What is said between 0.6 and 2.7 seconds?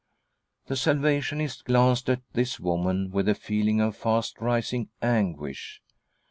The Salvationist glanced at this